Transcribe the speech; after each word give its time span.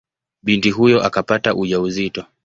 Binti 0.43 0.69
huyo 0.71 1.03
akapata 1.05 1.55
ujauzito. 1.55 2.25